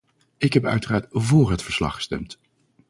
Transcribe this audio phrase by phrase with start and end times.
[0.37, 2.39] Ik heb uiteraard vóór het verslag gestemd.